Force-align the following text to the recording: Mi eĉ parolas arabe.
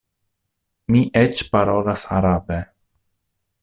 Mi 0.95 1.03
eĉ 1.23 1.45
parolas 1.53 2.09
arabe. 2.19 2.63